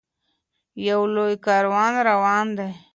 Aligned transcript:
یو 0.87 1.01
لوی 1.13 1.33
کاروان 1.45 1.93
روان 2.09 2.45
دی. 2.57 2.69